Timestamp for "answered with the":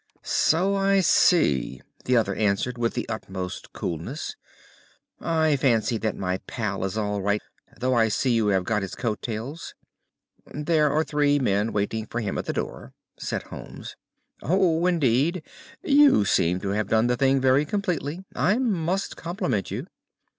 2.33-3.07